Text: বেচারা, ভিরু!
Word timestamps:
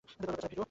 বেচারা, 0.05 0.47
ভিরু! 0.47 0.59